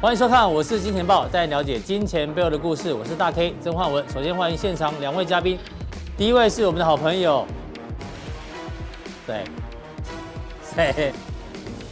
[0.00, 2.94] 欢迎收看，我是金钱豹，带你了解金钱背后的故事。
[2.94, 4.08] 我是大 K 曾焕文。
[4.08, 5.58] 首先欢迎现场两位嘉宾，
[6.16, 7.44] 第一位是我们的好朋友，
[9.26, 9.42] 对？
[10.62, 11.12] 谁？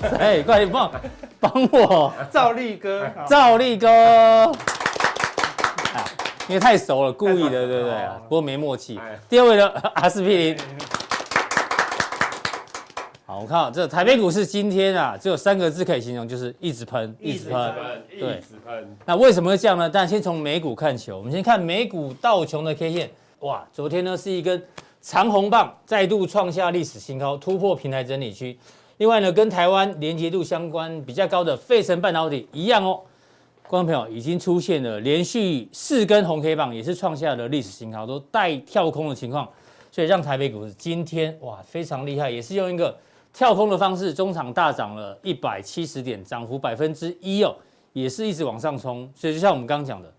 [0.00, 0.42] 谁？
[0.44, 0.88] 快点帮
[1.40, 3.88] 帮我，赵立哥，赵立哥。
[3.90, 4.54] 啊，
[6.46, 8.08] 因为太熟了，故意的，对不对？
[8.28, 9.00] 不过没默契。
[9.28, 10.56] 第二位呢，阿司匹林。
[13.36, 17.74] 好，我看到这台北股市今天啊，只有三个字可以形容，就是一直喷，一直喷，
[18.08, 18.96] 对一直喷。
[19.04, 19.90] 那为什么会这样呢？
[19.90, 23.10] 但先从美股看起，我们先看美股道琼的 K 线，
[23.40, 24.62] 哇，昨天呢是一根
[25.02, 28.58] 长红棒，再度创下历史新高，突破平台整理区。
[28.96, 33.02] 另外呢，跟台湾连接度相关比较高的费城半导体一样哦，
[33.68, 39.46] 观众朋友已经出现了连续四根红 K 棒，也是创下了历史新高，都带跳空的情况，
[39.92, 42.96] 所以让台北股市今天哇非常厉害，也是用一个。
[43.36, 47.54] 跳空的方式，中场大涨了一百七十点，涨幅百分之一哦，
[47.92, 49.06] 也是一直往上冲。
[49.14, 50.10] 所以就像我们刚刚讲的，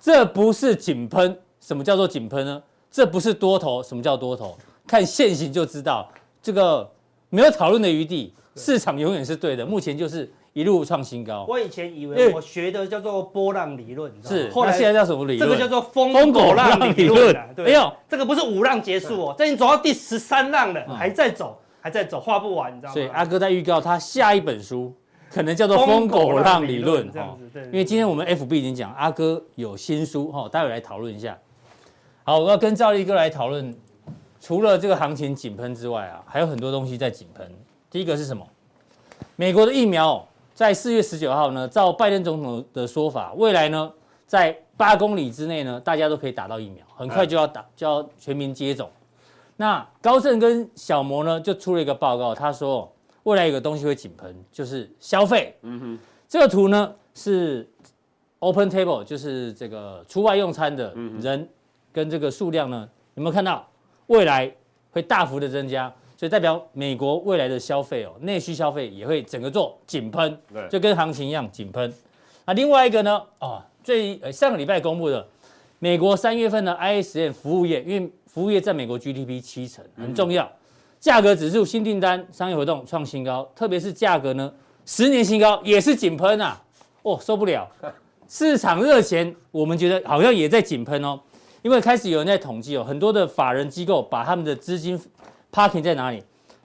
[0.00, 2.62] 这不是井喷，什么叫做井喷呢？
[2.90, 4.56] 这不是多头，什么叫多头？
[4.86, 6.08] 看线型就知道，
[6.42, 6.90] 这个
[7.28, 9.66] 没有讨论的余地，市场永远是对的。
[9.66, 11.44] 目前就是一路创新高。
[11.46, 15.46] 我以前以为我学的叫做波浪理论，是，后来现在叫什么理论？
[15.46, 17.36] 这个叫做疯狗浪理论。
[17.54, 21.58] 对，没有，这个不是五浪结束哦，这已经走到第十三浪了，还在走。
[21.82, 22.94] 还在走，画不完，你知道吗？
[22.94, 24.94] 所以阿哥在预告他下一本书，
[25.28, 27.36] 可能叫做《疯狗浪理论》哈。
[27.66, 31.36] 因为今天我们 FB 已经讲阿哥有新书哈，待会来讨论一下。
[32.22, 33.74] 好，我要跟赵力哥来讨论，
[34.40, 37.50] 除了这个行情井喷之外啊，还有很多东西在井喷。
[37.90, 38.46] 第一个是什么？
[39.34, 43.92] 美国的疫苗在四月十九号呢，照拜登总统的说法，未来呢，
[44.24, 48.88] 在八公里之内呢，大家都可以打到疫苗，很快就要打，就要全民接种。
[49.56, 52.90] 那高盛跟小摩呢，就出了一个报告，他说
[53.24, 55.54] 未来有个东西会井喷，就是消费。
[55.62, 55.98] 嗯哼，
[56.28, 57.68] 这个图呢是
[58.40, 61.48] Open Table，就是这个出外用餐的人
[61.92, 63.68] 跟这个数量呢，有没有看到
[64.08, 64.52] 未来
[64.90, 65.92] 会大幅的增加？
[66.16, 71.92] 所以代表美国未来的消费哦，内需消费也会整个做井喷，对，就跟行情一样井喷。
[72.46, 75.26] 那另外一个呢，哦，最上个礼拜公布的
[75.80, 80.50] 美国三月份的 ISM 服务业，因为服务业占美国 GDP 七成，很重要。
[80.98, 84.50] 价格指数、新订单、商业活动创新高，特别是价格呢，
[84.86, 86.62] 十年新高也是井喷啊！
[87.02, 87.68] 哦，受不了！
[88.26, 91.20] 市场热钱，我们觉得好像也在井喷哦，
[91.60, 94.98] 因为开始有人在统计哦，很多的法人机构把他们的资金
[95.52, 96.22] parking 在哪里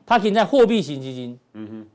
[0.08, 1.38] ？parking 在货币型基金。
[1.52, 1.88] 嗯哼，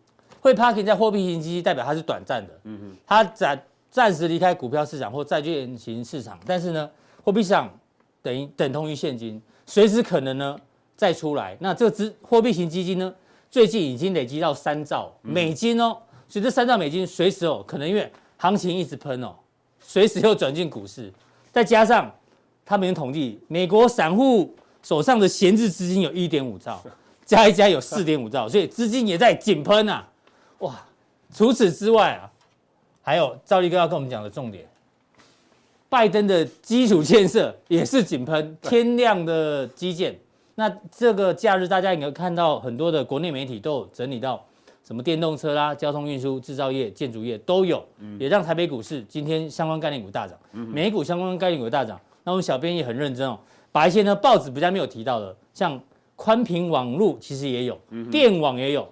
[0.42, 2.60] 会 parking 在货币型基金，代表它是短暂的。
[2.64, 6.90] 嗯哼，它暂暂时离开股票市场或债券型市场，但是呢，
[7.24, 7.72] 货币市场
[8.20, 9.40] 等于等同于现金。
[9.72, 10.54] 随时可能呢
[10.94, 13.14] 再出来，那这个资货币型基金呢，
[13.50, 15.96] 最近已经累积到三兆美金哦，
[16.28, 19.34] 所以这三兆美金随时哦，可能因为行情一直喷哦，
[19.80, 21.10] 随时又转进股市，
[21.50, 22.14] 再加上
[22.66, 26.84] 他们统计，美国散户手上的闲置资金有一点五兆，
[27.24, 30.06] 加一加有四点五兆，所以资金也在井喷啊，
[30.58, 30.84] 哇！
[31.32, 32.30] 除此之外啊，
[33.00, 34.68] 还有赵立哥要跟我们讲的重点。
[35.92, 40.18] 拜登的基础建设也是井喷，天量的基建。
[40.54, 44.42] 那这个假日，大家应该看到很多的国内媒体都有整理到，
[44.82, 47.84] 什么电动车啦、交通运输、制造业、建筑业都有，
[48.18, 52.00] 也让台北股市今天相关概念股大涨，美股相关概念股大涨。
[52.24, 53.38] 那我们小编也很认真哦，
[53.70, 55.78] 把一些呢报纸比较没有提到的，像
[56.16, 57.78] 宽频网络其实也有，
[58.10, 58.88] 电网也有，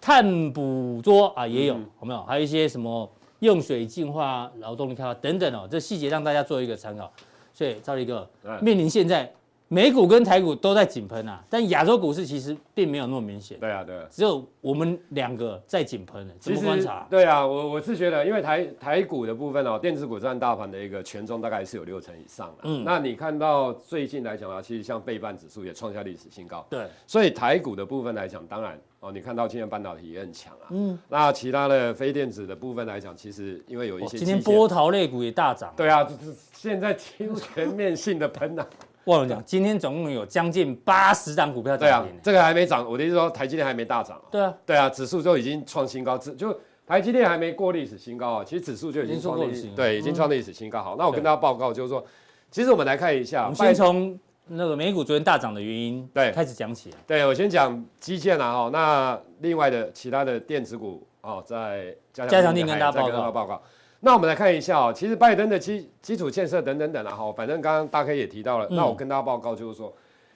[0.00, 2.22] 碳捕捉啊也有，有没有？
[2.22, 3.10] 还有一些什么？
[3.40, 7.12] 用水净化、劳动力开发等等哦，这细节让大家做一个参考。
[7.52, 8.28] 所以，赵力哥
[8.60, 9.32] 面临现在
[9.68, 13.58] 美股跟台股都在井喷啊，但亚洲股市其实并没有那么明显。
[13.58, 16.34] 对啊，对啊，只有我们两个在井喷的。
[16.38, 17.04] 怎么观察？
[17.10, 22.54] 对啊，我我是觉得，因为台台股的部分哦，电子股占大盘的一个权重大概是有六成以上了。
[22.62, 26.64] 嗯，那你看到最近来讲啊，其实像背半指数也创下历史新高。
[26.70, 28.78] 对，所以台股的部分来讲，当然。
[29.00, 30.66] 哦，你看到今天半导体也很强啊。
[30.70, 35.72] 嗯，那其他的非电子的部分来讲，其实因为有一些今天波涛类股也大涨。
[35.76, 38.66] 对啊，就是现在几乎全面性的喷啊。
[39.06, 42.12] 忘了讲，今天总共有将近八十档股票涨停。
[42.12, 44.20] 对啊，这个还没涨，我的意思说台积电还没大涨。
[44.30, 46.56] 对啊，对啊，指数就已经创新高，指就
[46.86, 50.82] 台积电还没过历史新高啊，其实指数就已经创历史对，已经创历史新高。
[50.82, 52.04] 好，那我跟大家报告就是说，
[52.50, 54.18] 其实我们来看一下，我们先从。
[54.48, 56.88] 那个美股昨天大涨的原因，对，开始讲起。
[57.04, 63.60] 对，我先讲基建啊，哈，那另外的其他的电子股哦，在加强錠跟大家报告报告。
[64.06, 68.68] 那我们来看一下哦，其实拜登的基基础建设等等等啊，哈，反正刚刚大 K 也提到了。
[68.70, 69.92] 那我跟大家报告就是说，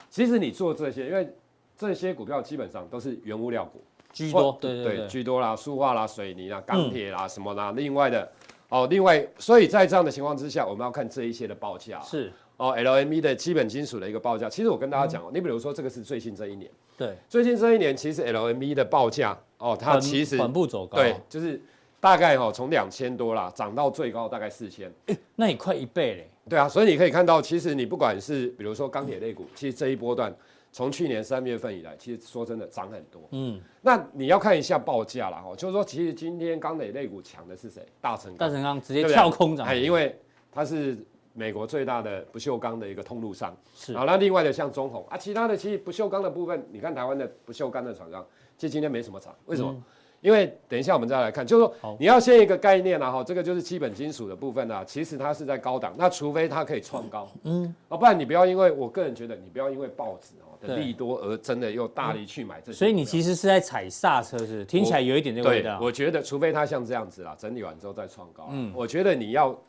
[0.09, 1.33] 其实你做这些，因为
[1.77, 3.81] 这些股票基本上都是原物料股
[4.11, 8.29] 居多，对对对，居多啦，塑化啦、水泥啦、钢铁啦什么啦，另外的
[8.67, 12.01] 哦，另外，所以在这样的情况之下，我们要看这一些的报价。
[12.01, 12.29] 是。
[12.57, 14.49] 哦，LME 的基本金属的一个报价。
[14.49, 21.59] 其实我跟大家讲哦，你比如说这个是最近这一年，对，最近这一年其实 LME 的报价哦，它其实缓步走高，对，就是
[22.01, 24.91] 大概哈从两千多啦涨到最高大概四千，
[25.37, 26.29] 那也快一倍嘞。
[26.49, 30.35] 对啊，所以你可以看到，其实你不管是比如说钢铁类股，其实这一波段。
[30.73, 33.21] 从去年三月份以来，其实说真的涨很多。
[33.31, 37.85] 嗯，那你要看一下报价啦，哈，就是说，其实今天钢铁类股强的是谁？
[37.99, 38.47] 大成钢。
[38.47, 39.67] 大成钢直接跳空涨。
[39.67, 40.17] 哎，因为
[40.49, 40.97] 它是
[41.33, 43.53] 美国最大的不锈钢的一个通路商。
[43.75, 43.93] 是。
[43.97, 48.25] 好，那另外的像中红啊，其他的其实不锈钢的部分，你看台湾的不锈钢的厂商，
[48.57, 49.69] 其实今天没什么涨，为什么？
[49.73, 49.83] 嗯
[50.21, 65.79] 因为等一下我们再来看，就是说你要先一个概念啦，哈，这个就是基本金属的部分啊，其实它是在高档，那除非它可以创高，嗯，哦，不然你不要因为我个人觉得你不要因为报纸哦的利多而真的又大力去买这些，所以你其实是在踩刹车，是听起来有一点这个味道。
[65.81, 69.59] 我觉得除非它像这样子啦，整理完之后再创高，嗯，我觉得你要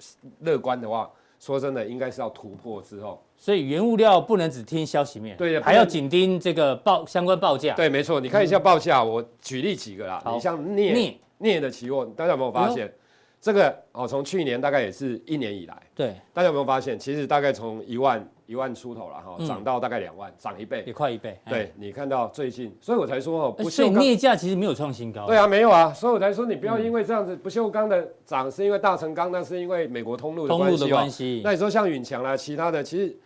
[0.40, 1.10] 乐观的话，
[1.42, 3.20] 说真的应该是要突破之后。
[3.36, 7.74] 所以原物料不能只听消息面，对的，还要紧盯这个报相关报价。
[7.74, 10.22] 对，没错，你看一下报价，我举例几个啦。
[10.32, 12.92] 你像镍镍的期货，大家有没有发现？
[13.40, 16.96] 这个哦，从去年大概也是一年以来，对，大家有没有发现？
[16.96, 21.38] 其实大概从一万一万出头了哈，涨到大概两万，涨一倍，也快一倍。
[21.48, 25.26] 对，你看到最近，所以我才说哦，不锈钢镍价其实没有创新高。
[25.26, 30.56] 对啊，没有啊，所以我才说你不要因为这样子不锈钢的涨是因为大成钢，那是因为美国通路的
[30.88, 31.40] 关系。
[31.44, 33.16] 那你说像允强啦，其他的其实。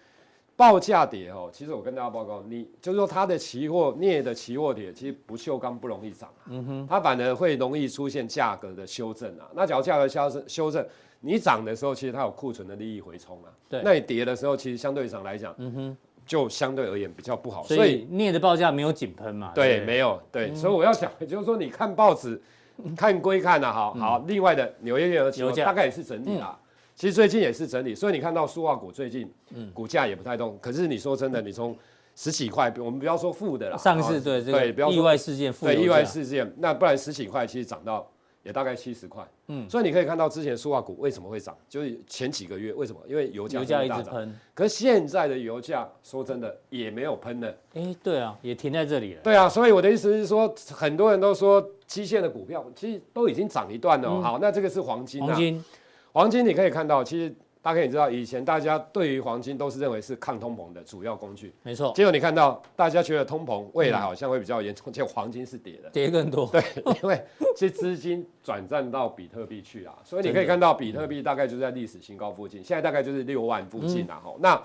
[0.58, 9.46] 报价跌哦，其实我跟大家报告，你就是说它的期货镍的期货跌，其实不锈钢不容易涨啊，嗯哼，它反而会容易出现价格的修正啊。
[9.54, 10.82] 那假如价格修正修正，
[11.20, 13.50] 你涨的时候，其实它有库存的利益回冲啊。
[13.68, 15.96] 对，那你跌的时候，其实相对上来讲，嗯哼，
[16.26, 17.64] 就相对而言比较不好。
[17.64, 19.52] 所以镍的报价没有井喷嘛？
[19.54, 20.20] 对，没有。
[20.30, 22.40] 对，所以我要讲，就是说你看报纸，
[22.96, 24.24] 看归看啊，好好。
[24.26, 26.58] 另外的纽约原油期货大概也是整理啦。
[26.94, 29.30] 其实最近也是整理，所以你看到塑化股最近，
[29.74, 30.58] 股价也不太动。
[30.62, 31.76] 可是你说真的，你从
[32.14, 33.76] 十几块，我们不要说负的啦。
[33.76, 35.66] 上市对对，不要意外事件负。
[35.66, 38.10] 对意外事件，那不然十几块其实涨到
[38.46, 39.26] 也大概七十块。
[39.48, 43.00] 嗯，所以你可以看到之前塑化股为什么会涨，就是前几个月为什么？
[43.08, 44.32] 因为油价油价一直喷。
[44.54, 47.54] 可是现在的油价说真的也没有喷了。
[47.74, 49.20] 哎，对啊，也停在这里了。
[49.22, 54.22] 对啊，所以我的意思是说，很多人都说期限的股票其实都已经涨一段了。
[54.22, 55.20] 好，那这个是黄金。
[55.20, 55.64] 黄金。
[56.12, 57.34] 黄金你可以看到，其实
[57.66, 61.92] 大家可以知道，以前大家对于黄金都是认为是抗通膨的主要工具，没错。
[61.96, 66.46] 结果你看到，大家觉得通膨未来好像会比较严重，结果黄金是跌的，跌更多。
[66.46, 66.62] 对，
[67.02, 67.20] 因为
[67.56, 74.20] 其实资金转战到比特币去啊， 所以你可以看到比特币大概就在历史新高附近，现在大概就是六万附近啊。
[74.22, 74.62] 吼，那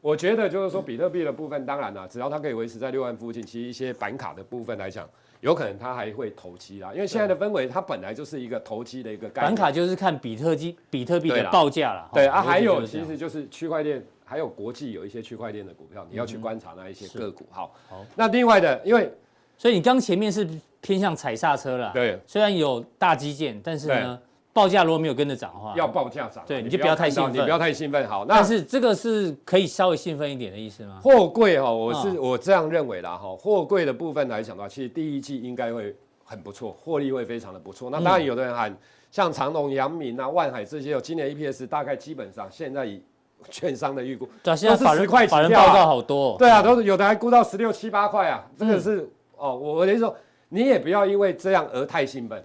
[0.00, 5.10] 我觉得就是说，比特币的部分，当然了，只要它可以维持在六万附近，其实一些板卡的部分来讲。
[5.40, 9.50] 有可能它还会投机啦，因为现在的氛围，它本来就是一个投机的一个概念。
[9.50, 12.08] 板卡就是看比特币比特币的报价啦。
[12.12, 17.46] 对啊，还有其实就是区块链，还有国际有一些区块链的股票，你要去观察那一些个股。
[17.50, 18.04] 好，好。
[18.16, 19.12] 那另外的，因为
[19.56, 20.48] 所以你刚前面是
[20.80, 21.92] 偏向踩刹车了。
[21.92, 22.18] 对。
[22.26, 24.20] 虽然有大基建，但是呢，
[24.58, 26.42] 报价如果没有跟着涨的话，要报价涨。
[26.46, 28.08] 对，你就不要太兴奋，你不要太兴奋。
[28.08, 30.98] 好，但是这个是可以稍微兴奋一点的意思吗？
[31.02, 33.36] 货柜哈，我是我这样认为啦哈。
[33.36, 35.94] 货柜的部分来讲的话，其实第一季应该会。
[36.30, 37.88] 很不错，获利会非常的不错。
[37.88, 38.76] 那当然，有的人喊
[39.10, 43.02] 像长隆、阳明啊、万海这些，有今年 EPS 大概基本上现在以
[43.48, 46.36] 券商的预估都是十块法人报告好多。
[46.36, 48.44] 对啊，都是有的还估到十六七八块啊。
[48.58, 50.14] 这个是哦，我我的意思说，
[50.50, 52.44] 你也不要因为这样而太兴奋。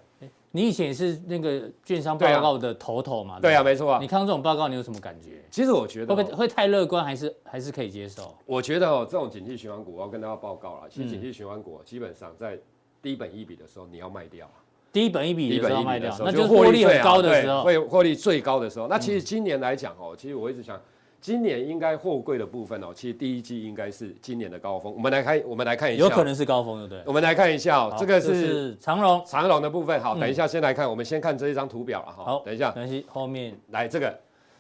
[0.54, 3.40] 你以前也是那个券商报告的头头嘛？
[3.42, 4.00] 对啊，没错啊。
[4.00, 5.44] 你看到这种报告，你有什么感觉？
[5.52, 8.34] 其实我觉得会不会会太乐观，还是还是可以接受？
[8.46, 10.90] 我觉得哦，这种景气循环股，我要跟大家报告了。
[10.90, 12.58] 其实景气循环股基本上在。
[13.02, 14.50] 低本一比的时候，你要卖掉。
[14.94, 18.88] 低本一比的时候卖掉，那就是获利很高的时候，会获利最高的时候。
[18.88, 20.82] 那其实今年来讲哦，其实我一直想，
[21.24, 24.94] 今年应该货柜的部分哦，其实第一季应该是今年的高峰。
[24.94, 27.02] 我们来看，我们来看一下，有可能是高峰，对不对？
[27.06, 29.98] 我们来看一下哦，这个是长荣，长荣的部分。
[30.02, 32.26] 好，等一下先来看，我们先看这一张图表了哈。
[32.26, 34.20] 好，等一下，等一下后面来这个，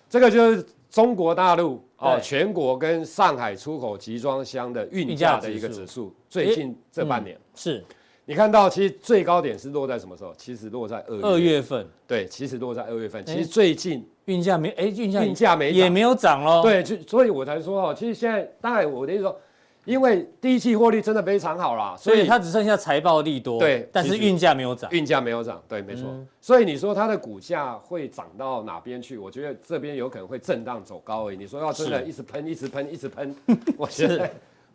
[0.10, 7.84] 这个就是中国大陆哦，全国跟上海出口集装箱的运价的一个指数，最近这半年是。
[8.26, 10.34] 你看到，其实最高点是落在什么时候？
[10.38, 11.86] 其实落在二月二月份。
[12.08, 13.26] 对，其实落在二月份。
[13.26, 16.62] 其实最近运价没哎，运价运价没也没有涨喽。
[16.62, 19.38] 对，就所以我才说哈，其实现在当然我的意思说，
[19.84, 23.60] 因为第一季获利真的非常好啦，所以它只剩下财报利多。
[23.60, 26.10] 对，但是运价没有涨，运价没有涨，对，没错。
[26.40, 29.18] 所以你说它的股价会涨到哪边去？
[29.18, 31.36] 我觉得这边有可能会震荡走高而已。
[31.36, 33.36] 你说要真的一直喷，一直喷，一直喷，
[33.76, 34.30] 我觉得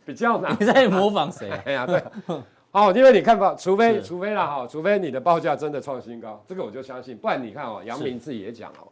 [0.05, 0.55] 比较难。
[0.59, 1.49] 你在模仿谁？
[1.65, 2.03] 哎呀，对。
[2.71, 7.17] 哦，因为你看吧，除非除非啦哈，除非你的报价真的创新高，这个我就相信。
[7.17, 8.87] 不然你看哦，杨明自己也讲哦，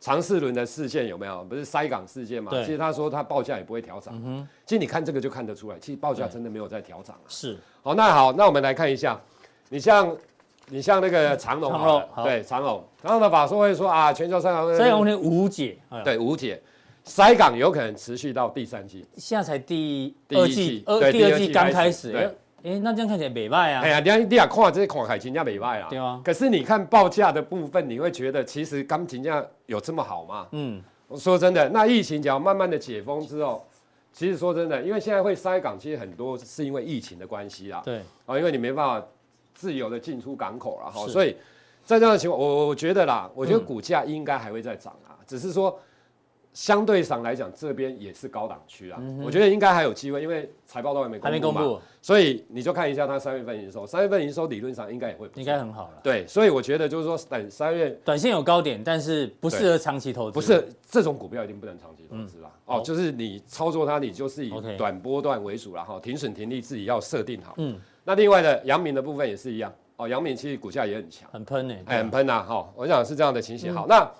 [0.00, 1.44] 长四轮的事件有没有？
[1.44, 2.50] 不是塞港事件嘛？
[2.50, 4.48] 其实他说他报价也不会调涨。
[4.66, 7.16] 其实你看这个就看得出来，其实报价真的没有在调涨。
[7.28, 7.56] 是。
[7.82, 9.20] 好，那好，那我们来看一下，
[9.68, 10.16] 你像
[10.68, 11.72] 你像那个长龙，
[12.24, 16.60] 对长龙，长荣的法说会说啊，全球三港三港问题无解，对无解。
[17.04, 22.34] 塞港有可能持续到第三季，现在才第二季，二第二季刚开始。
[22.62, 23.82] 哎，哎，那这样看起来没卖啊。
[23.82, 25.88] 哎呀，你看你啊，看这些看海情价没卖啊。
[25.90, 26.20] 对啊。
[26.24, 30.46] 可是你看报价的部分，你会觉得其实钢琴价有这么好吗？
[30.52, 30.82] 嗯。
[31.08, 33.66] 我说真的，那疫情只要慢慢的解封之后，
[34.12, 37.82] 其实说真的，因为现在会塞港，其实很多是因为疫情的关系啦。
[37.84, 38.00] 对。
[38.26, 39.06] 哦，因为你没办法
[39.54, 41.36] 自由的进出港口了哈，所以
[41.84, 45.78] 在这样的情况，我我觉得啦，我觉得股价应该还会再涨啊，只是说。
[46.52, 56.00] 相对上来讲，这边也是高档区啊，嗯、我觉得应该还有机会，因为财报都还没公布嘛，还没公布，所以你就看一下它三月份营收，三月份营收理论上应该也会，应该很好了。
[56.02, 60.34] 对，所以我觉得就是说等三月，短线有高点，但是不适合长期投资。
[60.34, 62.50] 不是这种股票一定不能长期投资吧？
[62.66, 67.54] 嗯、哦，就是你操作它，你就是以短波段为主了哈，停损停利自己要设定好。
[67.58, 72.68] 嗯，那另外的阳明的部分也是一样哦，阳明其实股价也很强，很喷呢、欸，很喷呐哈。
[72.74, 73.72] 我想是这样的情形。
[73.72, 74.10] 嗯、好，那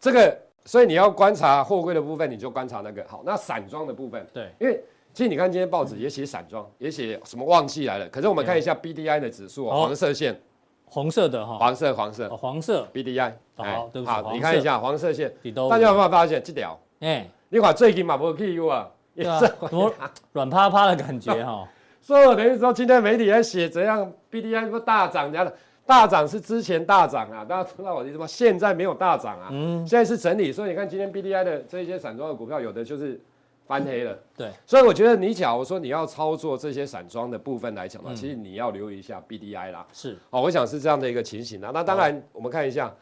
[0.00, 0.36] 这个。
[0.70, 3.24] 所以你要观察货柜的部分，你就观察那个好。
[3.26, 4.80] 那散装的部分，对，因为
[5.12, 8.08] 其实你看今天报纸也写散装，也写什么旺季来了。
[8.08, 10.40] 可是我们看一下 B D I 的指数，黄色线，
[10.84, 13.36] 红色的哈，黄色黄色，黄色 B D I。
[13.56, 15.28] 好，对不起，好，你看一下黄色线，
[15.68, 16.78] 大家有没有发现这条？
[17.00, 19.92] 哎，你看最近嘛不 K U 啊，也是多
[20.30, 21.68] 软趴趴的感觉哈。
[22.00, 25.52] 所以等于说今天媒体在写怎样 B D I 不大涨，这样的。
[25.90, 28.24] 大涨是之前大涨啊，大家知道我的意思吗？
[28.24, 33.20] 现在没有大涨啊，嗯，现在是整理，所以你看今天 B D I 的这些散装的股票，有的就是
[33.66, 41.72] 翻黑了，对，所以我觉得你假如说你要操作这些散装的部分来讲的话，其实你要留意一下 B D I 啦，是，哦，我想是这样的一个情形啊。
[41.74, 42.94] 那当然，我们看一下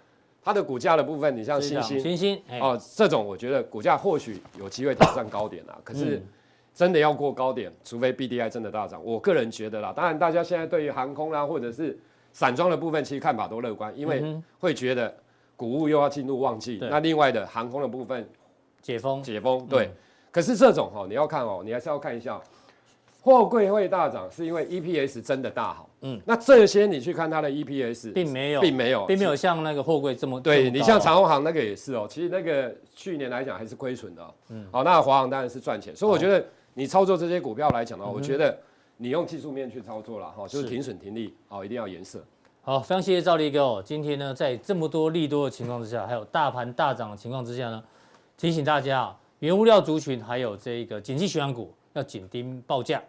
[0.42, 6.23] 它的股价的部分，你像星星、星星，哦，这种我觉得股价或许有机会挑战高点啊，可是
[6.73, 9.92] 真的要过高点，除非 B D I 真的大涨，我个人觉得啦。
[9.95, 11.99] 当然，大家现在对于航空啦，或者是
[12.32, 14.23] 散装的部分其实看法都乐观，因为
[14.58, 15.12] 会觉得
[15.56, 16.78] 谷物又要进入旺季。
[16.80, 18.28] 那另外的航空的部分
[18.80, 19.90] 解封，解封对。
[20.30, 22.40] 可是这种哈，你要看哦，你还是要看一下，
[23.23, 25.88] 货柜会大涨是因为 EPS 真的大好。
[26.02, 30.70] 嗯，那这些你去看它的 EPS，并没有，并没有，并没有像那个货柜这么对。
[30.70, 34.35] 你像长荣航那个也是哦，其实那个去年来讲还是亏损的。
[34.50, 35.97] 嗯，好，那华航当然是赚钱。
[35.97, 36.44] 所以我觉得
[36.75, 38.56] 你操作这些股票来讲的话，我觉得。
[39.00, 42.20] 你用技术面去操作了哈，就是停损停利，好，一定要颜色。
[42.60, 43.82] 好，非常谢谢赵力哥哦。
[43.84, 47.82] 今天呢，在这么多利多的情况之下，还有大盘大涨的情况之下呢，
[48.36, 53.00] 提醒大家啊，原物料族群还有这个景气循环股要紧盯报价。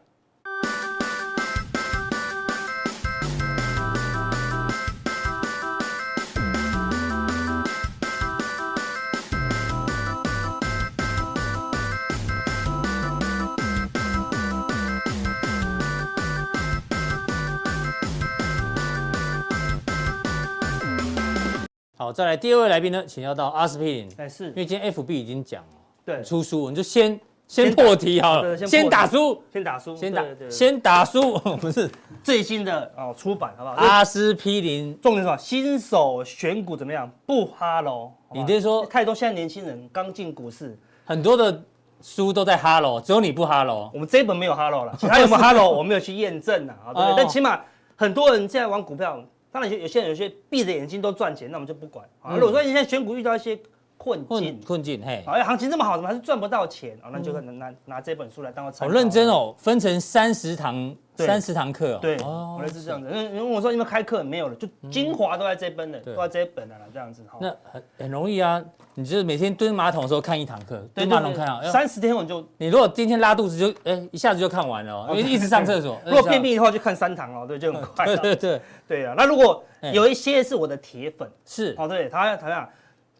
[22.11, 24.09] 再来第二位来宾呢，请要到阿司匹林。
[24.17, 25.67] 哎，是因为今天 FB 已经讲了，
[26.05, 31.89] 对，出书，我们就先先破题好了，先打书，先打书，先打，先打书， 不是
[32.23, 33.75] 最新的哦，出版好不好？
[33.75, 35.37] 阿司匹林，重点是什么？
[35.37, 37.09] 新手选股怎么样？
[37.25, 41.63] 不哈喽，你别说太多，现在年轻人刚进股市，很多的
[42.01, 43.89] 书都在哈喽，只有你不哈喽。
[43.93, 45.69] 我们这一本没有哈喽了，其他有没有哈喽？
[45.69, 47.13] 我没有去验证呐，对不对？
[47.17, 47.59] 但起码
[47.95, 49.19] 很多人现在玩股票。
[49.51, 52.07] 当然有有些人有些闭着眼睛都赚钱，那我们就不管。
[52.21, 53.59] 啊，如果说你现在选股遇到一些
[53.99, 57.09] 困境，困境，嘿，哎，行情这么好，怎么还是赚不到钱哦？
[57.11, 58.91] 那就可能拿拿这本书来当个参考。
[58.91, 61.99] 好认真哦，分成三十堂，三十堂课。
[62.01, 63.09] 对，哦，是这样子。
[63.11, 67.25] 因为我说你们开课没有了，就精华都在这本的，都在这本的了，这样子。
[67.41, 68.63] 那很很容易啊，
[68.93, 72.41] 你就是每天蹲马桶的时候看一堂课，蹲马桶看啊，三十天我就。
[72.57, 75.99] 你如果今天拉肚子就哎一下子就看完了，因为一直上厕所。
[76.07, 78.05] 如果便秘的话就看三堂哦，对，就很快。
[78.15, 82.69] 对对对对啊，那如果有一些是我的铁粉，是哦，对他他讲。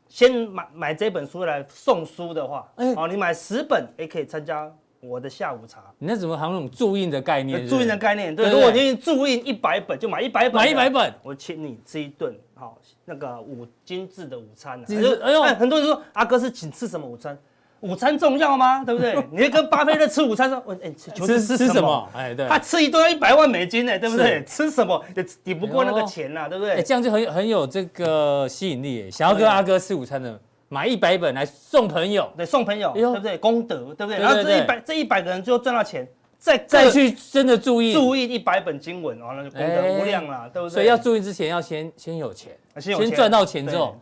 [0.09, 5.83] 先买买这本书来送书的话，哎，哦，你买十本也可以参加我的下午茶。
[5.99, 7.67] 你那怎么还有那种注印的概念？
[7.67, 8.49] 注印的概念，对。
[8.49, 14.83] 如果你注印一百本，就买一百本，买一百本，我请你吃一顿好那个五精致的午餐。
[14.89, 17.37] 哎呦，很多人说阿哥是请吃什么午餐？
[17.81, 18.83] 午餐重要吗？
[18.85, 19.15] 对不对？
[19.31, 21.11] 你会跟巴菲特吃午餐说，我 哎，吃
[21.57, 22.09] 吃什么？
[22.13, 24.43] 哎，对，他吃一顿要一百万美金呢，对不对？
[24.45, 26.75] 吃什么也抵不过那个钱呐，对不对？
[26.75, 29.09] 哎，这样就很很有这个吸引力。
[29.09, 33.37] 想要跟阿哥吃午餐的，买一百本来送朋友，对，送朋友，对不对？
[33.37, 34.19] 功德，对不对？
[34.19, 36.07] 然后这一百这一百个人最后赚到钱，
[36.37, 40.73] 再再去真的注意注意一百本经文，哦，那就功德无量了，对不对？
[40.73, 43.95] 所以要注意之前要先先有钱，先赚到钱之后，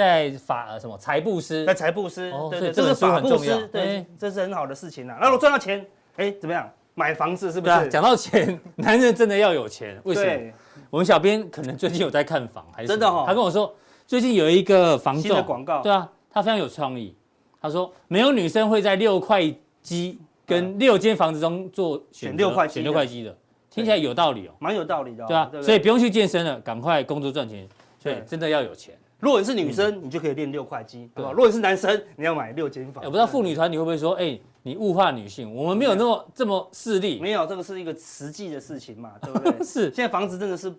[0.00, 5.18] 再法什么财布施，在财布施，对对，这是法布施，对，这是很好的事情啊。
[5.20, 5.84] 那我赚到钱，
[6.16, 6.66] 哎，怎么样？
[6.94, 7.88] 买房子是不是？
[7.88, 10.52] 讲到钱， 男人真的要有钱，为什么？
[10.88, 13.24] 我们小编可能最近有在看房，还是真的哈？
[13.26, 13.74] 他跟我说，
[14.06, 17.14] 最近有一个房仲广告，对啊，他非常有创意。
[17.60, 19.42] 他说，没有女生会在六块
[19.82, 23.36] 肌跟六间房子中做选六块选六块肌的，
[23.68, 27.68] 听起来有道理哦，蛮有道理的，对啊，所以不用去健身了，赶快工作赚钱。
[28.02, 28.94] 所以真的要有钱。
[29.20, 31.30] 如果你是女生，你就可以练六块肌，对吧？
[31.30, 33.04] 如果你是男生，你要买六间房。
[33.04, 35.54] 我不知道妇女团你会不会说，哎，你物化女性？
[35.54, 39.52] 我们没有那么这么势利，没有，这个是一个实际的事情嘛， 对不对？
[39.64, 40.72] 是，现在房子真的是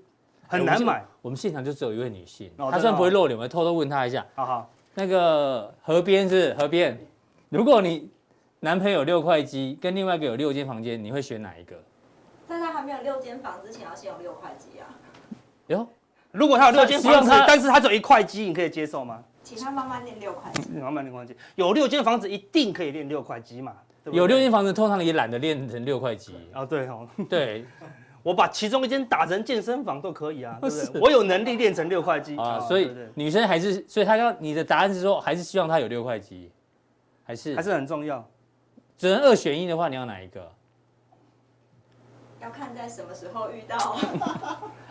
[0.47, 1.05] 很难买。
[1.21, 4.25] 我们现场就只有一位女性，她虽然不会露脸，我偷偷问她一下。
[4.35, 6.99] 好好，那个河边是河边。
[7.49, 8.09] 如果你
[8.61, 11.75] 男朋友六块肌，跟另外一个有六间房间，你会选哪一个？
[12.47, 14.89] 在他还没有六间房之前，要先有六块肌啊。
[15.67, 15.87] 哟，
[16.31, 19.23] 如果他有六间房子，但是他只有一块肌，你可以接受吗？
[19.43, 20.69] 请他慢慢练六块肌。
[20.79, 23.73] 慢慢练六块肌，有六间房子一定可以练六块肌嘛？
[24.05, 26.35] 有六间房子，通常也懒得练成六块肌。
[26.53, 27.65] 哦，对哦，对，
[28.23, 31.01] 我把其中一间打成健身房都可以啊，对不对？
[31.01, 36.51] 我有能力练成六块肌啊，所以女生还是，所以她要你的答案是说，还是希望他有六块肌。
[37.23, 38.27] 还是还是很重要，
[38.97, 40.51] 只能二选一的话，你要哪一个？
[42.41, 43.97] 要看在什么时候遇到。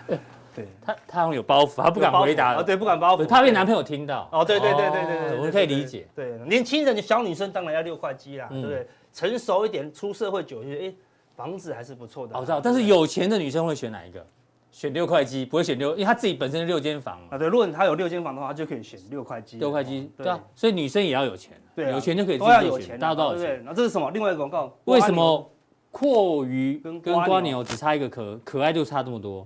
[0.55, 2.57] 对，他他好像有包袱，他不敢回答。
[2.57, 4.29] 哦，对，不敢包袱，怕被男朋友听到。
[4.33, 6.07] 哦，对对对对对，我们可以理解。
[6.15, 8.87] 对，年轻人的小女生当然要六块肌啦，对不对？
[9.13, 10.95] 成熟一点，出社会久，一些哎，
[11.37, 12.37] 房子还是不错的。
[12.39, 14.25] 我知道，但是有钱的女生会选哪一个？
[14.73, 17.37] 选六块肌，不会选六，因为她自己本身是六间房啊。
[17.37, 19.59] 对，如果她有六间房的话，他就可以选六块肌。
[19.59, 23.61] 六块肌，对啊，所以女生也要有钱，对，有钱就可以都要有钱，大家都有钱。
[23.65, 24.09] 那这是什么？
[24.13, 24.73] 另外一个广告。
[24.85, 25.51] 为什么
[25.91, 29.45] 阔鱼跟瓜牛只差一个壳，可爱就差这么多？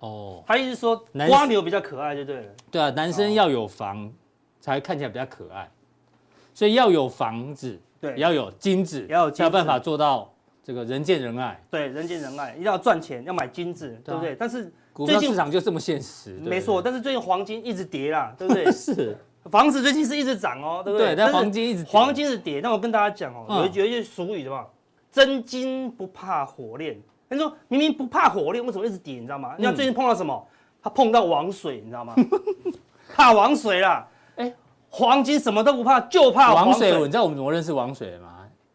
[0.00, 2.52] 哦，他意思说蜗牛比较可爱，就对了。
[2.70, 4.12] 对啊，男生要有房
[4.60, 5.68] 才看起来比较可爱，
[6.54, 10.32] 所以要有房子，对，要有金子，要有才有办法做到。
[10.64, 14.34] 这个人见人爱，对，人见人爱，一定要赚钱，要买金子，对不对？
[14.34, 16.82] 但是最近市场就这么现实，没错。
[16.82, 18.64] 但是最近黄金一直跌啦，对不对？
[18.74, 21.14] 是，房子最近是一直涨哦，对不对？
[21.14, 22.58] 但黄金一直黄金是跌。
[22.60, 24.66] 那我跟大家讲哦，有有一句俗语的嘛，
[25.12, 27.00] 真金不怕火炼。
[27.28, 29.14] 他说明明不怕火炼，为什么一直跌？
[29.14, 29.54] 你知道吗？
[29.58, 30.46] 你看最近碰到什么？
[30.82, 32.14] 他碰到王水，你知道吗？
[33.14, 34.06] 怕王水啦。
[34.36, 34.52] 哎，
[34.90, 36.92] 黄金什么都不怕，就怕王水。
[36.98, 38.32] 你知道我们怎么认识王水吗？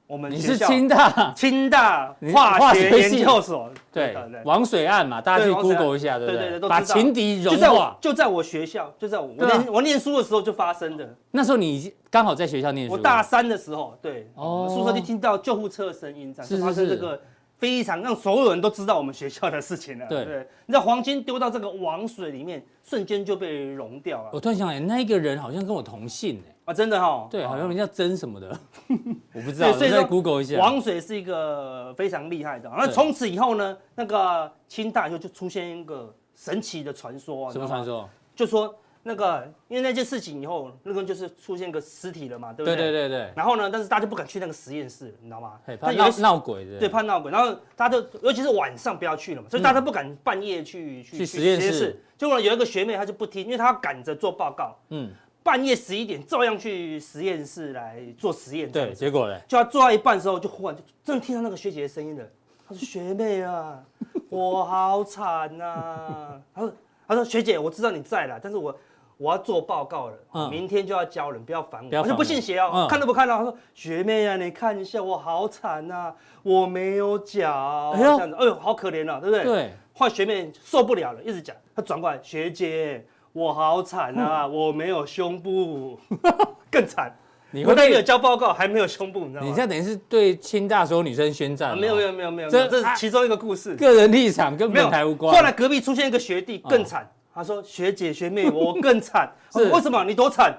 [0.07, 11.15] 我们你是清大清大化学研究所对王水案嘛，大家去 Google 一下，对对对，把情敌融化，就在我学校，就在我念我念书的时候就发生的。
[11.31, 17.17] 那时候你刚好在学校念书，我大三的时候，对，哦，宿舍就听到救护车的声音，是发生这个
[17.61, 20.07] 非常让所有人都知道我们学校的事情了。
[20.07, 24.31] 对，你知道黄金丢到这个王水里面，瞬间就被融掉了。
[24.33, 26.55] 我突然想起来，那个人好像跟我同姓哎。
[26.65, 28.59] 啊，真的哈，对，好像人叫曾什么的，
[29.33, 30.57] 我不知道，所以再 Google 一下。
[30.57, 37.53] 王水是一个非常厉害的，那从此以后呢，那个清大就就出现一个神奇的传说啊。
[37.53, 38.09] 什么传说？
[38.35, 42.75] 就说那个，因为那件事情以后，那个就是出现个尸体了嘛，对不对？
[42.75, 43.33] 对对对对。
[43.35, 45.59] 然后呢，但是大家就不敢去那个实验室，你知道吗？
[45.79, 46.79] 怕闹闹鬼的。
[46.79, 47.31] 对，怕闹鬼。
[47.31, 51.99] 然后大家都，尤其是晚上不要去了嘛，所以大家都不敢半夜去去实验室。
[52.17, 54.77] 结果有一个学妹，她就不听，因为她要赶着做报告。
[54.89, 55.11] 嗯。
[55.43, 58.71] 半夜十一点，照样去实验室来做实验。
[58.71, 59.35] 对，结果呢？
[59.47, 62.23] 就要做到一半的时候，就忽然就真的听到那个学姐的声音了。
[62.69, 63.83] 她说：“学妹啊，
[64.29, 66.71] 我好惨呐。”她说
[67.07, 68.77] ：“她说学姐，我知道你在了，但是我
[69.21, 73.37] 我要做报告了，明天就要交人，不要烦我。”我就不信邪哦，看都不看到。
[73.37, 79.43] 他说：“学妹啊，你看一下，我好惨呐，我没有脚。”这样子，哎呦，好可怜啊，对不对？
[79.43, 79.71] 对。
[79.93, 83.05] 换学妹受不了了，一直讲，她转过来，学姐。
[83.33, 84.45] 我好惨啊！
[84.45, 85.97] 我没有胸部，
[86.69, 87.15] 更惨。
[87.51, 89.47] 你会没有交报告，还没有胸部，你知道吗？
[89.47, 91.77] 你这样等于是对清大所有女生宣战。
[91.77, 93.73] 没有没有没有没有，这这是其中一个故事。
[93.75, 95.33] 个人立场跟本台无关。
[95.33, 99.31] 后来隔壁出现一个学弟更惨，他说：“学姐学妹，我更惨。
[99.53, 100.03] 是为什么？
[100.03, 100.55] 你多惨？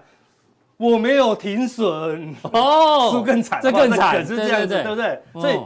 [0.76, 5.22] 我没有停损哦，输更惨，这更惨，是这样子，对不对？
[5.34, 5.60] 所以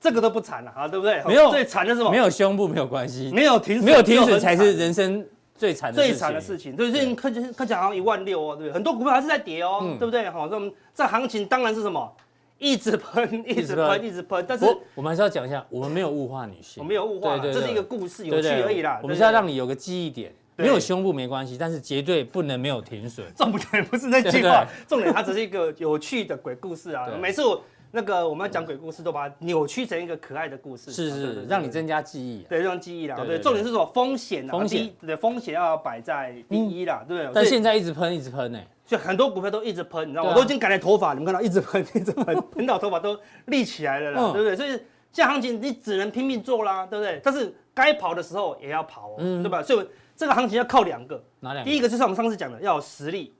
[0.00, 1.22] 这个都不惨了啊，对不对？
[1.24, 2.10] 没有最惨的是什么？
[2.10, 5.24] 没有胸部没有关系，没有停没有停损才是人生。”
[5.58, 8.72] 最惨最惨的事情，对，最近看起看起来好像一万六哦，对不对？
[8.74, 10.28] 很多股票还是在跌哦，对不对？
[10.28, 12.12] 好，这这行情当然是什么，
[12.58, 14.44] 一直喷，一直喷，一直喷。
[14.46, 19.00] 但是我们还是要讲一下，我们没有物化女性，我没有物化，这是一个故事，有趣而已啦。
[19.02, 23.26] 我们是要让你有个记忆点，没有胸部没关系，但是绝对不能没有停损。
[23.36, 27.06] 重点不是那句话， 重点它只是一个有趣的鬼故事啊。
[27.20, 33.16] 每次我那个我们要讲鬼故事，都把它扭曲成一个可爱的故事，是是，让你增加记忆，对，让记忆啦。
[33.24, 37.32] 对，重点是说风险啊，风险，对，风险要摆在第一啦，对不对？
[37.34, 40.30] 但现在一直喷，一直喷呢，就很多股票都一直喷，你知道吗？
[40.30, 44.56] 我都已经改了头发，你们看到一直喷，一直喷， 喷到头发都立起来了啦，对不对？
[44.56, 44.78] 所以
[45.12, 47.20] 这样行情你只能拼命做啦，对不对？
[47.22, 49.62] 但是该跑的时候也要跑，哦对吧？
[49.62, 49.86] 所以
[50.16, 51.70] 这个行情要靠两个，哪两个？
[51.70, 53.32] 第一个就是我们上次讲的，要有实力。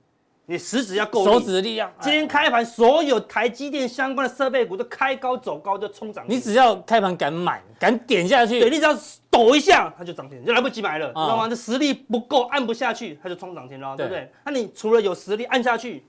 [0.48, 1.92] 你食指要够力，手指的力量。
[1.98, 6.24] 今天开盘，所有台积电相关的设备股都开高走高，就冲涨。
[6.28, 8.96] 你只要开盘敢买，敢点下去，对，你只要
[9.28, 11.48] 抖一下，它就涨停，就来不及买了，知道吗？
[11.48, 14.30] 这实力不够，按不下去，它就冲涨停了，对不对？
[14.44, 16.04] 那你除了有实力按下去，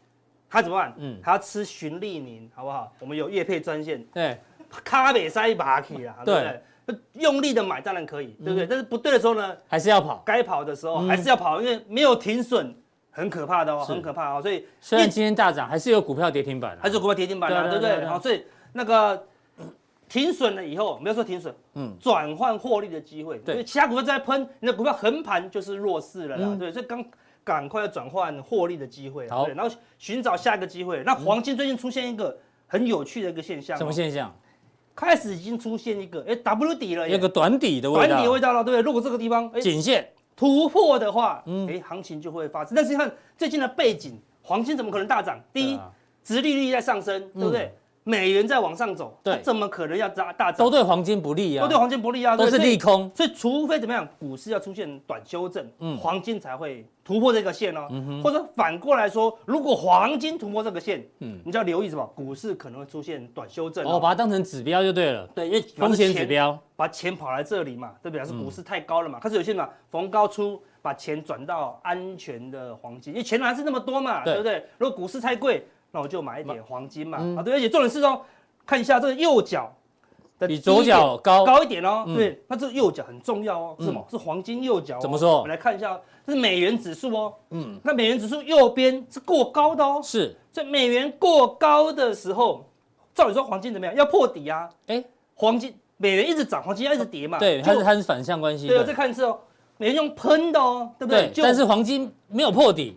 [0.47, 0.93] 它怎么办？
[0.97, 2.93] 嗯，还要吃循利宁，好不好？
[2.99, 4.39] 我们有月配专线，对，
[4.83, 6.61] 卡北塞把起啦，对不对？
[7.13, 8.67] 用力的买当然可以，对不对？
[8.67, 10.21] 但是不对的时候呢，还是要跑。
[10.25, 12.75] 该跑的时候还是要跑，因为没有停损。
[13.09, 18.05] 很可怕的哦，很可怕哦，所以虽然今天大涨，还是有股票跌停板，还是有股票跌停板的，对不对？
[18.05, 19.25] 好，所以那个
[20.07, 27.03] 停损了以后，没有说停损，嗯，转换获利的机会，对，其他股票在喷，你的股票横盘就是弱势了啦，对，所以刚
[27.43, 31.01] 赶快要转换获利的机会，好，然后寻找下一个机会。
[31.03, 34.31] 那黄金最近出现一个很有趣的一个现象，什么现象？
[34.97, 38.81] 开始已经出现一个哎 W 底了，有个短底的味道，短底味道了，对不对？
[38.81, 40.09] 如果这个地方颈线。
[40.35, 42.75] 突破的话，嗯，哎，行情就会发生。
[42.75, 45.35] 但是你看最近的背景，黄金怎么可能大涨？
[45.51, 45.79] 第一，
[46.23, 47.73] 殖利率在上升，对不对？
[48.07, 50.65] 美元在往上走，对，怎么可能要大大涨？
[50.65, 53.11] 都对黄金不利啊，都对黄金不利啊，都是利空。
[53.13, 57.87] 所以除非怎么样，股市要出现短修正，嗯，黄金才会突破这个线哦。
[58.23, 62.09] 或者反过来说，如果黄金突破这个线，嗯，你就要留意什么？
[62.15, 63.85] 股市可能会出现短修正。
[63.85, 65.27] 哦，把它当成指标就对了。
[65.35, 66.57] 对，因为风险指标。
[66.77, 68.23] 把钱跑来这里嘛，对不对？
[68.23, 69.19] 是股市太高了嘛。
[69.19, 74.63] 可是有些人嘛，逢高出，把钱转到安全的黄金，因为钱还是那么多嘛，对不对？
[74.77, 75.65] 如果股市太贵，
[75.97, 77.17] 那我就买一点黄金嘛。
[77.35, 78.21] 啊，对，而且重点是哦，
[78.67, 79.73] 看一下这个右脚
[80.37, 82.03] 的比左脚高高一点哦。
[82.05, 84.05] 对，那这个右脚很重要哦，是什么？
[84.11, 84.99] 是黄金右脚。
[84.99, 85.37] 怎么说？
[85.37, 87.33] 我们来看一下，这是美元指数哦。
[87.49, 89.99] 嗯，那美元指数右边是过高的哦。
[90.03, 92.63] 是，所以美元过高的时候，
[93.15, 93.95] 照理说黄金怎么样？
[93.95, 94.69] 要破底啊。
[94.85, 95.75] 哎，黄金。
[95.99, 97.39] 美元一直涨，黄金要一直跌嘛？
[97.39, 98.67] 对，它是它是反向关系。
[98.67, 99.39] 对，再看一次哦，
[99.77, 101.31] 美元用喷的哦，对不对？
[101.37, 102.95] 但是黄金没有破底，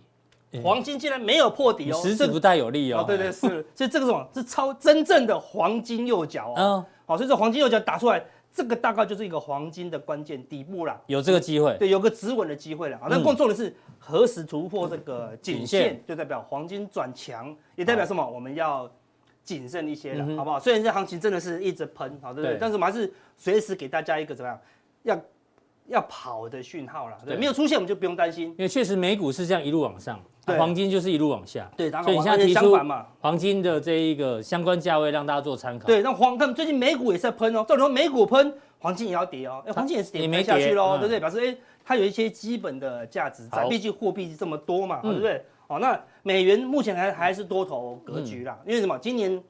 [0.62, 3.04] 黄金竟然没有破底哦，实质不太有利哦。
[3.06, 4.28] 对对是，所以这个什么？
[4.34, 6.84] 是超真正的黄金右脚哦。
[7.06, 12.96] 好，所以这黄金右脚打出来，这个大概就是一个黄金的关键底部啦，有这个机会，对，有个止稳的机会了。
[12.98, 18.28] 啊，那更重的是何时突破这个颈线，就代表黄金转强，也代表什么？
[18.28, 18.90] 我们要。
[19.42, 20.60] 谨慎一些了，好不好？
[20.60, 22.58] 虽然这行情真的是一直喷，好对不对？
[22.60, 24.60] 但是我们还是随时给大家一个怎么样，
[25.02, 25.20] 要
[25.88, 27.16] 要跑的讯号了。
[27.24, 30.22] 对，没有出现我们就不用担心，因为确实美股是这样一路往上，
[30.58, 31.70] 黄金就是一路往下。
[31.76, 32.76] 对，所以你现在提出
[33.20, 35.86] 黄金的这一个相关价位让大家做参考。
[35.86, 41.20] 对，那黄他们最近美股也是在喷哦，照理说美股喷，黄金也要跌哦，黄金也是跌没下去喽，对不对？
[41.20, 45.44] 表示哎，它有一些基本的价值在，毕竟货币这么多嘛，对不对？
[45.66, 48.98] 好，那美元目前还还是多头格局啦，因为什么？
[48.98, 49.40] 今年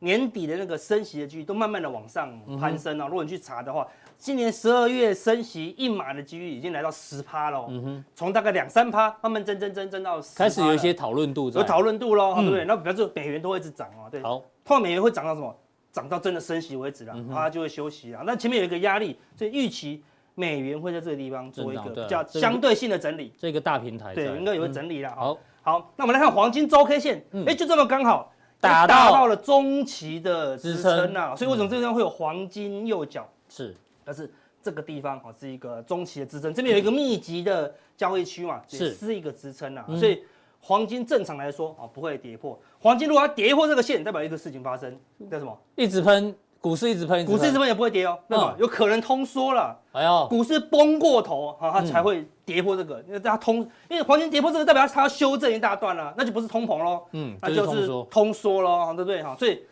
[0.00, 3.06] 年底的那个升息的几率都慢慢的往上攀升了。
[3.08, 3.86] 如果你去查的话，
[4.18, 7.66] 今年十二月升息一码的几率已经来到十趴了。
[7.68, 12.64] 嗯哼，从大概两三趴慢慢增增增增到开始有一些讨论度，有讨论度喽，对不对？
[12.64, 14.22] 那比方说美元都会一直涨哦，对。
[14.22, 15.54] 好，后来美元会涨到什么？
[15.92, 18.22] 涨到真的升息为止了，它就会休息了。
[18.26, 20.02] 那前面有一个压力，所以预期
[20.34, 25.14] 美元会在这个地方做一个比较相对性的整理，这个大平台对，应该有个整理了。
[25.16, 25.38] 好。
[25.62, 33.28] 好，那我们来看黄金周 K 线，哎、嗯，就这么刚好打到，到了中期的支撑呐，所以为什么这个地方会有黄金右脚？
[33.48, 34.30] 是，但是
[34.62, 40.22] 这个地方啊是一个中期的支撑，这边有一个密集的交易区嘛，是是一个支撑呐，所以
[40.60, 44.98] 黄金正常来说啊不会跌破，黄金如果要跌破这个线，代表一个事情发生，
[45.30, 45.56] 叫什么？
[45.76, 46.34] 一直喷。
[46.66, 49.78] 股市一直喷，股市一直喷也不会跌哦，那么有可能通缩了。
[49.92, 59.22] 哎呦，股市崩过头，哈，它才会跌破这个，因为它通，因为黄金跌破这个代表它要修正一大段了，那就不是通膨喽，嗯，那就是通缩喽，对不对？
[59.22, 59.62] 哈，所以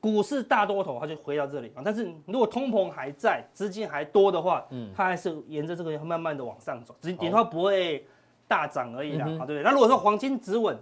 [0.00, 8.06] 股市大多头它就回到这里啊，但是如果通膨还在，资金还多的话，嗯，它还是沿着这个慢慢的往上走，只是点它不会
[8.46, 9.62] 大涨而已啦，啊，对不对？
[9.62, 10.78] 那如果说黄金止稳。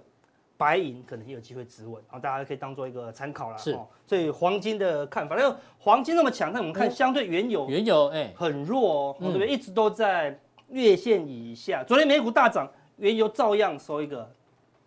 [0.61, 3.57] 白银可能也有机会止稳，然后大家可以当做一个参考啦。
[3.57, 3.75] 是，
[4.07, 9.49] 所以黄金的看法，那黄金那么强，那我们看相对原油，原油哎很弱哦，对不对？
[9.49, 11.83] 一直都在月线以下。
[11.83, 14.31] 昨天美股大涨，原油照样收一个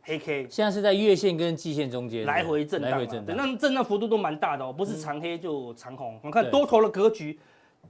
[0.03, 0.45] 黑 K。
[0.47, 6.19] 现在是在月线跟季线中间来回震荡，来回震荡，那震荡幅度都蛮大的哦，不是长黑就长红。
[6.21, 7.39] 我们看多头的格局，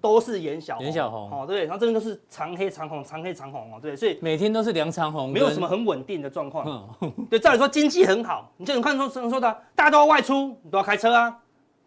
[0.02, 6.88] 都是颜小颜小红哦，对，然后这边都是长黑长红，长黑长红哦，对，所以每天都是梁长红，没有什么很稳定的状况。
[7.00, 11.40] 嗯， 对，照理说经济很好，你就能看说说说的，大家都要外出，都要开车啊，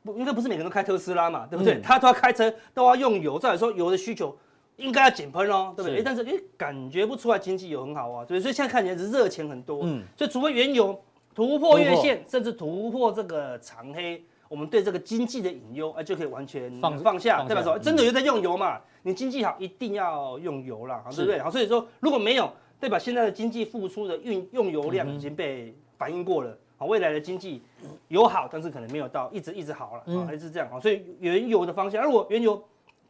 [0.02, 1.78] 不应该不是每个人都开特斯拉嘛，对不对？
[1.82, 4.34] 他、嗯、都要开车，都要用油，照理说油的需求
[4.76, 6.02] 应该要井喷哦，对不对？
[6.02, 10.98] 但是哎，感觉不出来经济有很好啊，对，所以现在看起来是热钱很多，嗯，所以除非原油
[11.34, 14.24] 突破月线，甚至突破这个长黑。
[14.48, 18.80] 我们对这个经济的隐忧，哎，就可以完全放放下，代表说真的有在用油嘛？
[19.02, 21.38] 你经济好，一定要用油啦，对不对？
[21.40, 26.56] 好，所以说如果没有，代表现在的经济付出的运用油量已经被反映过了。
[26.78, 27.62] 好，未来的经济
[28.08, 30.68] 有好，但是可能没有到一直一直好了，还是这样。
[30.70, 32.62] 好，所以原油的方向，如果原油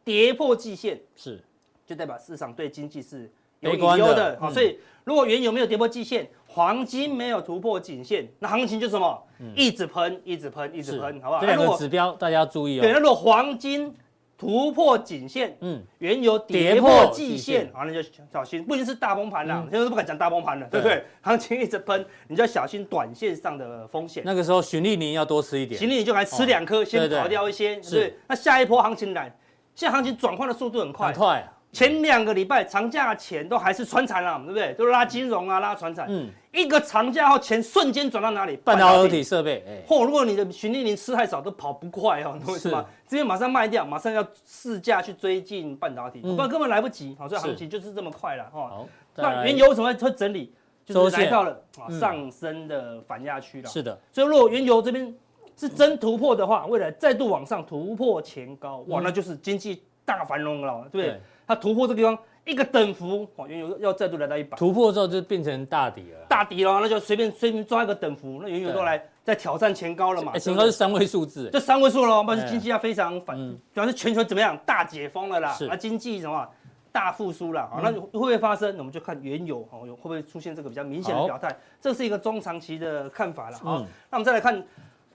[0.03, 1.43] 跌破季线，是
[1.85, 4.37] 就代表市场对经济是有隐忧的。
[4.39, 9.23] 好，所以如果原油没有跌破季线，黄金没有突破颈线，那行情就什么？
[9.55, 11.41] 一直喷，一直喷，一直喷，好不好？
[11.41, 12.81] 这两个指标大家要注意哦。
[12.81, 13.95] 对，那如果黄金
[14.35, 18.01] 突破颈线，嗯，原油跌破季线，好，那就
[18.33, 21.03] 小心，不一定是大崩盘了，现在都不敢讲大崩盘了，对不对？
[21.21, 24.23] 行情一直喷，你就要小心短线上的风险。
[24.25, 28.19] 那个时候，循利宁要多吃一点，循利宁就来吃两颗，先跑掉一些，是。
[28.27, 29.31] 那下一波行情来，
[29.75, 31.53] 现在行情转换的速度很快，很快。
[31.77, 34.73] 前两个礼拜长假前都还是船产啦，对不对？
[34.73, 36.07] 都拉金融啊，拉船产。
[36.09, 38.57] 嗯，一个长假后钱瞬间转到哪里？
[38.57, 39.63] 半导体设备。
[39.87, 42.83] 嚯，如果你的循利林吃太少，都跑不快哦，为什么？
[43.07, 47.15] 这边马上卖掉，马上要市价去追进半导体，不然根本来不及。
[47.19, 48.69] 好，所以行情就是这么快了哈。
[48.69, 50.51] 好，那原油为什么会整理？
[50.83, 53.69] 就是来到了啊上升的反压区了。
[53.69, 55.13] 是的，所以如果原油这边
[55.55, 61.21] 是真突破的话，未来再度往上突破前高，哇，那就是经济大繁荣了，对不对？
[61.45, 70.37] 它突破这个地方一个等幅，哦，原油要再度来到一百，突破之后就变成大底了，大底了，那就随便随便抓一个等幅，那原油都来在挑战前高了嘛？
[70.39, 73.37] 前高是三位数字，就三位数了，但是经济要非常反，
[73.73, 76.47] 主要是全球怎么样大解封了啦，啊，经济什么
[76.91, 78.71] 大复苏了，啊，那会不会发生？
[78.71, 81.53] 那我们就看原油哦，会不会出现这个比较明显的表态？
[81.81, 84.65] 这是一个中长期的看法了，好，那我们再来看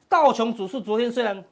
[0.09, 1.43] 道琼指数，昨天虽然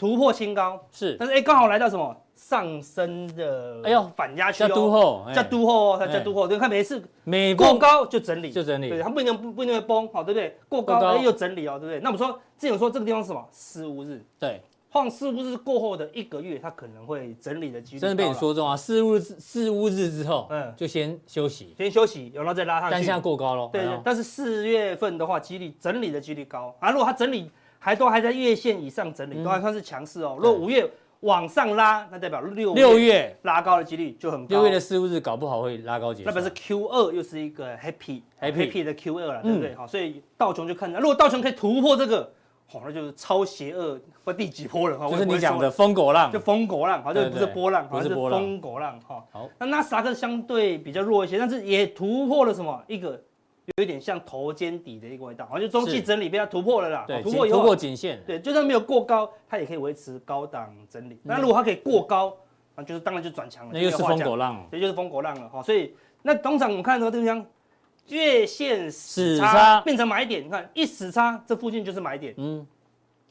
[0.00, 2.16] 突破新高，是，但是哎，刚好来到什么？
[2.34, 10.56] 上升的，哎呦，反压区哦，叫都后，叫都后哦，它加都后，你看每次每过高就整理，就整理，对，它不一定不不一定会崩，好，对不对？
[10.66, 12.00] 过高哎又整理哦，对不对？
[12.00, 13.46] 那我们说之前说这个地方是什么？
[13.52, 18.00] 四五日，对，晃四五日过后的一个月，它可能会整理的几率。
[18.00, 18.74] 真的被你说中啊！
[18.74, 22.94] 四巫四五日之后，嗯，就先休息，先休息，然后再拉上去。
[22.94, 26.90] 但现在过高了，对，但是四月份的话，几率整理的几率高啊。
[26.90, 30.36] 如果它整理还都还在月线以上整理，都还算是强势哦。
[30.38, 30.88] 如果五月。
[31.22, 34.56] 往上拉，那代表六六月拉高的几率就很高。
[34.56, 36.34] 六月的四五日搞不好会拉高结算。
[36.34, 39.74] 那表示 Q 二又是一个 happy happy, happy 的 Q 二了，对不对？
[39.74, 42.32] 好、嗯，所以道琼就看，如果道琼可以突破这个，
[42.66, 44.96] 好，那就是超邪恶不第几波了。
[45.10, 49.22] 就是你讲的疯狗浪，就疯狗浪，好，就不是波浪，不是疯狗浪，哈。
[49.30, 53.22] 好，那纳斯达克相对比较弱一些，但是也突破了什么一个。
[53.76, 57.04] 有一点像头肩底的一个味道，好像就中期整理被它突破了啦。
[57.06, 58.20] 对，突破以后突破颈线。
[58.26, 61.20] 对，就算没有过高，它也可以维持高档整理。
[61.22, 62.36] 那如果它可以过高，
[62.74, 63.70] 啊，就是当然就转强了。
[63.72, 65.62] 那又是疯狗浪，对，就是疯狗浪了哈。
[65.62, 67.46] 所以那通常我们看这个地方，
[68.08, 72.34] 月线死叉变成买点，你看一死叉，这附近就是买点。
[72.38, 72.66] 嗯，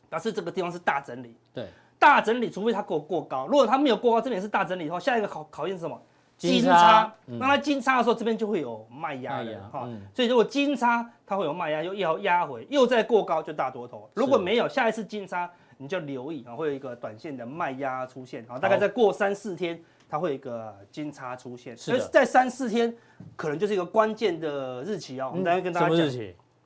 [0.10, 1.36] 表示这个地方是大整理。
[1.54, 3.46] 对，大整理，除非它给我过高。
[3.48, 6.02] 如果它没有过高，这边是大整理的话，下一个考考验是什么？
[6.40, 14.10] 金叉，那它金叉的时候，这边就会有卖压的哈，所以如果金叉它会有卖压，又要压回，又再过高就大多头。
[14.14, 21.76] 如果没有下一次金叉，你就留意啊，会有一个短线的卖压出现啊，大概再过三四天，它会有一个金叉出现。
[21.76, 22.96] 所以在三四天，
[23.36, 25.28] 可能就是一个关键的日期哦。
[25.32, 25.98] 我们等下跟大家讲，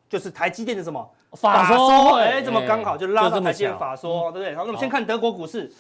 [0.07, 4.55] 就是台积电的什么法说，哎，怎么刚好就拉到台积电法说，对不对？
[4.55, 5.71] 好，那我们先看德国股市，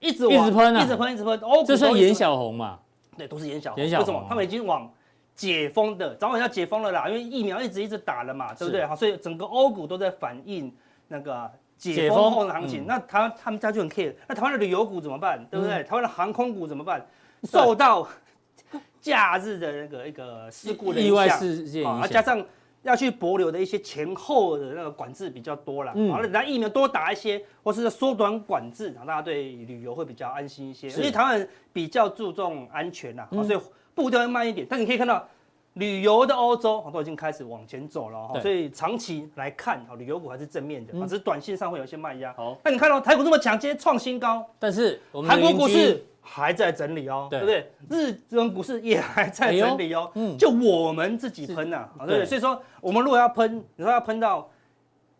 [0.00, 2.78] 一直一直喷，一直喷，一直喷，哦，这算颜小红嘛？
[3.16, 3.82] 对，都是眼小红。
[3.82, 4.24] 为什么？
[4.28, 4.90] 他们已经往
[5.34, 8.84] 解封的，早晚要解封了啦，因为疫苗一直一直打了嘛，对不对？
[8.86, 10.74] 好，所以整个欧股都在反映
[11.08, 12.86] 那个解封后的行情。
[12.86, 15.44] 那台湾他们家就很 care，那台湾的旅游股怎么办？
[15.50, 15.82] 对不对？
[15.84, 17.04] 台湾的航空股怎么办？
[17.44, 18.08] 受到
[19.00, 22.44] 假日的那个一个事故的意外事件啊，加上
[22.86, 30.88] 要去帛琉的一些前后的那个管制比较多了，完了，人家疫苗多打一些，或是缩短管制，然后大家对旅游会比较安心一些。
[30.88, 33.58] 所以台湾比较注重安全呐，所以
[33.92, 34.64] 步调会慢一点。
[34.70, 35.28] 但你可以看到，
[35.74, 42.32] 旅游的欧洲都已经开始往前走了哈，所以长期来看，旅游股还是正面的，只是短线上会有一些卖压。
[42.34, 46.04] 好，那你看到台股这么强，今天创新高，但是韩国股市。
[46.28, 47.38] 还在整理哦，对。
[47.38, 47.70] 不对？
[47.88, 52.26] 日本股市也还在整理哦，嗯，就我们自己喷呐，啊，对不对？
[52.26, 54.50] 所以说，我们如果要喷，你说要喷到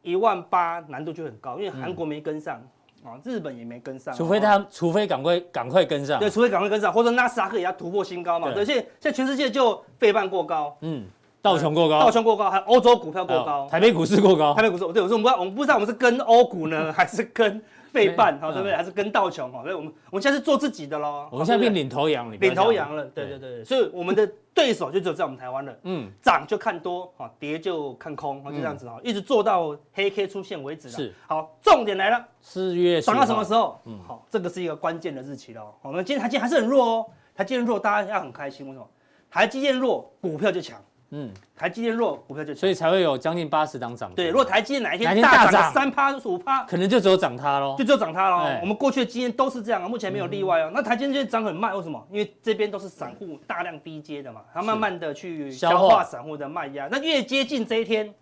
[0.02, 2.60] 一万八，难度就很高，因为韩国没跟上，
[3.04, 11.06] 啊，日本也没跟上，除非他，除非赶快赶快跟上，对，除非赶快跟上，或者纳斯达克也要突破新高嘛，对，现在现在全世界就费半过高，嗯，
[11.40, 17.62] 道琼过高，道琼过高，还有欧洲股票过高，台北股市过高，台北股市，对，我说我们不，我们不知道我们是跟欧股呢， 还是跟。
[17.96, 18.76] 费半好对不对？
[18.76, 19.62] 还是跟道琼哈？
[19.62, 21.26] 所以我们我们现在是做自己的喽。
[21.32, 23.04] 我们现在变领头羊，领头羊了。
[23.06, 25.74] 对对对，所以我们的对手就只有在我们台湾了。
[25.84, 30.90] 嗯，涨就看多，哈，跌就看空，就这样子哈，一直做到黑 K 出现为止。
[30.90, 33.80] 是，好，重点来了，四月涨到什么时候？
[33.86, 35.72] 嗯，好，这个是一个关键的日期喽。
[35.82, 38.66] 我们今天台积还是很弱哦，台积电弱，大家要很开心。
[38.66, 38.86] 为什么？
[39.30, 40.78] 台积电弱，股票就强。
[41.10, 44.12] 嗯，台积电弱，股票就所以才会有将近八十档涨。
[44.14, 48.58] 对，如果台积电哪一天大涨三趴五趴，可能就只有涨它喽，就只有涨它喽。
[48.60, 50.70] 我们过去的经验都是这样啊，目前没有例外哦。
[50.74, 52.04] 那台积电现在涨很慢，为什么？
[52.10, 56.88] 因为这边都是散户大量低接的嘛，它慢慢的去消化散户的卖压。
[56.90, 58.12] 那越接近这一天，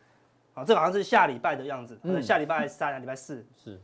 [0.53, 3.81] 啊，这好像是下礼拜的样子，下礼拜三、礼拜四是，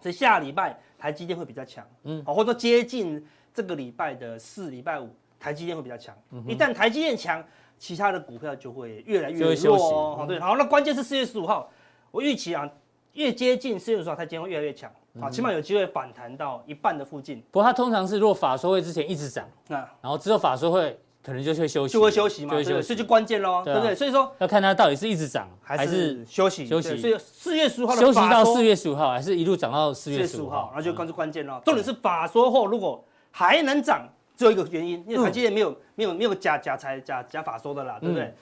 [0.00, 3.22] 所以下礼拜台积电会比较强，嗯，好，或者说接近
[3.52, 6.16] 这个礼拜的四、礼拜五，台积电会比较强。
[6.48, 7.44] 一旦台积电强。
[7.80, 10.16] 其他的股票就会越来越弱哦。
[10.18, 11.70] 好，对，好，那关键是四月十五号，
[12.10, 12.68] 我预期啊，
[13.14, 17.42] 越接近四月十五号，它今天会越来越强，好，起码有机会反弹到一半的附近。
[17.50, 23.94] 不过它通常是如果法说会之前一直涨，那然后之后法说会可能就会休息，就会休息嘛，对，所以就关键喽，对不对？
[23.94, 26.98] 所以说要看它到底是一直涨还是休息，休息。
[26.98, 31.62] 所以四月十五号休息到四月十五号，还是一路涨到四月十五号，然后就关注关键喽。
[31.64, 34.06] 重点是法说后如果还能涨。
[34.40, 38.34] 只有一个原因，因为台积电没有没有没有假假财假假法说的啦，对不对？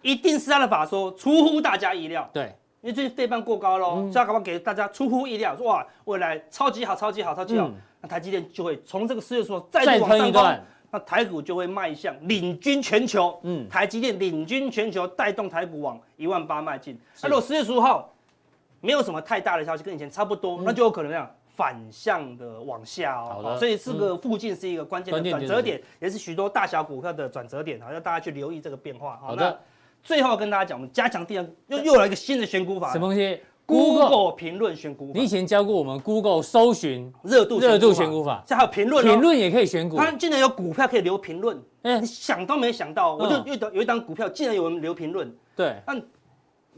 [0.00, 2.26] 一定是他的法说出乎大家意料。
[2.32, 2.44] 对，
[2.80, 7.70] 因为最近费半过高喽，所以他赶快给大家出乎意料，说哇，未来超级好，超级好，超级好。
[8.00, 10.58] 那台积电就会从这个四月说再度往上攻，
[10.90, 13.38] 那台股就会迈向领军全球。
[13.42, 16.98] 嗯，台积电领军全球，带动台股往一万八迈进。
[17.20, 18.10] 那如果四月十五号
[18.80, 21.30] 没有什么太大的消息，跟以前差不多，那就有可能这样。
[21.56, 29.18] 反向的往下哦，所以这个附近是一个关键的转折点，也是许多大小股票的转折点，好，要大家去留意这个变化。
[29.22, 29.58] 好的，
[30.02, 35.18] 最后跟大家讲，我们加强第二又又来一个新的选股法，什么东西？Google 评论选股法。
[35.18, 39.96] 你以前教过我们 Google 搜寻热度热度选股法，这还有评论，评论也可以选股。
[39.96, 45.34] 它竟然有股票可以留评论，哎，你想都没想到，我就遇到有一档股票竟然有人留评论。
[45.56, 45.94] 对，那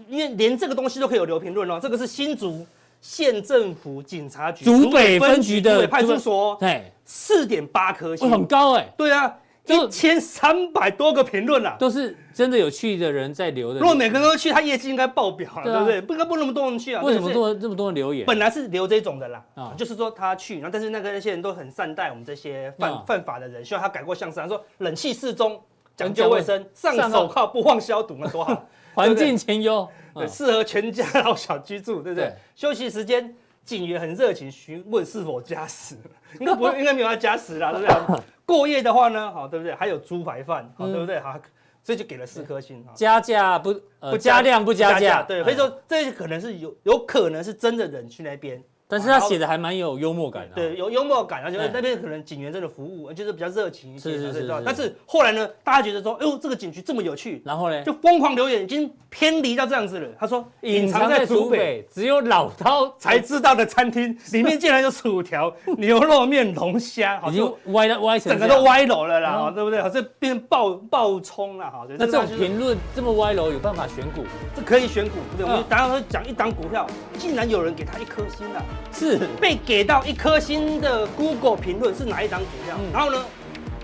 [0.08, 2.64] 因为连这个东西都可以有留评论哦，这个是新竹。
[3.00, 8.92] 县政府警察局竹北分局的派出所，对，四点八颗星，很高哎。
[8.96, 13.80] 对啊，一千三百多个评论啊，都是真的有去的人在留的。
[13.80, 16.00] 如果每个人都去，他业绩应该爆表了，对不对？
[16.00, 17.02] 不应该不那么多人去啊。
[17.02, 18.26] 为什么这么这么多人留言？
[18.26, 25.60] 本来是留这种的啦，啊，就是说他去，然后但是那个那些人都很善待我们这些犯犯法的人，希望他改过向善，说冷气适中，
[25.96, 29.88] 讲究卫生，上手铐不忘消毒，那多好， 环境清幽。
[30.18, 32.26] 对，适合全家老小居住，对不对？
[32.26, 35.96] 对，休息时间，警员很热情询问是否加时，
[36.40, 38.22] 应该不会， 应该没有要加时啦，对不对？
[38.44, 39.74] 过夜的话呢，好，对不对？
[39.74, 41.20] 还有猪排饭，好，对不对？
[41.20, 41.38] 好，
[41.82, 42.84] 所以就给了四颗星。
[42.94, 48.62] 加价不不加量不加价，对，所以说这可能是有有可能是真的人去那边。
[48.90, 54.62] 但是他写的还蛮有幽默感的，对，有幽默感，而且那边可能警员真的服务，就是比较热情一些，是是是。
[54.64, 60.08] 但是后来呢，大家觉得说，哎呦，这个警局这么有趣，然后呢，就疯狂留言，已经偏离到这样子了。
[60.18, 69.82] 他说，隐藏在竹北，只有老饕才知道的餐厅，里面竟然有薯条、 牛肉面、龙虾，已经歪了歪成，整个都歪楼了啦，对不对？
[69.82, 71.86] 好像变爆爆冲了，哈。
[71.98, 74.24] 那这种评论这么歪楼，有办法选股？
[74.56, 75.50] 这可以选股，对不对？
[75.52, 76.86] 我们刚刚讲一档股票，
[77.18, 79.58] 竟然有人给他一颗星了，是被。
[79.66, 82.04] 给到一颗星的 Google 评论是。
[82.04, 82.76] 哪一张股票？
[82.92, 83.24] 然后呢，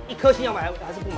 [0.09, 1.01] 一颗星要买还是。
[1.01, 1.17] 不买？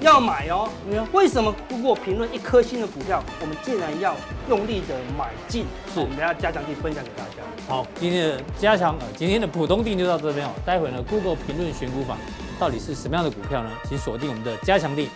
[0.00, 0.68] 要买哦。
[1.12, 4.14] 为什么 Google 评论一颗星的股票，我们竟然要
[4.48, 5.64] 用力的买进？
[5.92, 7.42] 是，我们要加强地分享给大家。
[7.66, 10.50] 好，今天的加强，今天的普通定就到这边哦。
[10.64, 12.16] 待会呢，Google 评论选股法
[12.58, 12.94] 到底是。
[12.94, 13.70] 什么样的股票呢？
[13.88, 15.08] 请锁定我们的加强地。